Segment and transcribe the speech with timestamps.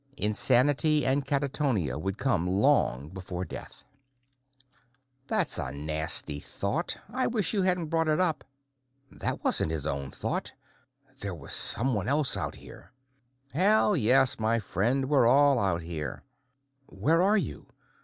[0.17, 3.83] Insanity and catatonia would come long before death.
[5.27, 8.43] That's a nasty thought; I wish you hadn't brought it up.
[9.11, 10.53] That wasn't his own thought!
[11.19, 12.91] There was someone else out here!
[13.53, 16.23] Hell, yes, my friend; we're all out here.
[16.87, 17.67] "Where are you?"